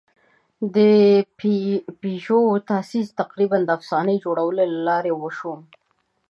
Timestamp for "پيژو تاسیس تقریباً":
2.01-3.57